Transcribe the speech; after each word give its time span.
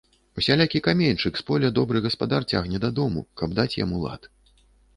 Усялякі 0.41 0.79
каменьчык 0.87 1.33
з 1.41 1.45
поля 1.49 1.69
добры 1.77 2.01
гаспадар 2.07 2.49
цягне 2.55 2.77
дадому, 2.89 3.25
каб 3.43 3.49
даць 3.61 3.71
яму 3.85 4.05
лад. 4.05 4.21